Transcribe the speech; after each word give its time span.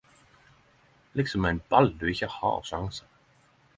Liksom 1.19 1.45
ein 1.49 1.59
ball 1.73 1.93
du 2.01 2.09
ikkje 2.15 2.31
har 2.39 2.59
sjansar 2.71 3.13